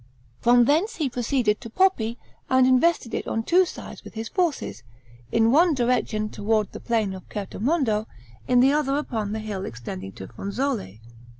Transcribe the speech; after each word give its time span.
From 0.39 0.65
thence 0.65 0.95
he 0.95 1.11
proceeded 1.11 1.61
to 1.61 1.69
Poppi 1.69 2.17
and 2.49 2.65
invested 2.65 3.13
it 3.13 3.27
on 3.27 3.43
two 3.43 3.65
sides 3.67 4.03
with 4.03 4.15
his 4.15 4.29
forces, 4.29 4.81
in 5.31 5.51
one 5.51 5.75
direction 5.75 6.27
toward 6.27 6.71
the 6.71 6.79
plain 6.79 7.13
of 7.13 7.21
Certomondo, 7.31 8.07
in 8.47 8.61
the 8.61 8.73
other 8.73 8.97
upon 8.97 9.31
the 9.31 9.37
hill 9.37 9.63
extending 9.63 10.11
to 10.13 10.27
Fronzole. 10.27 10.99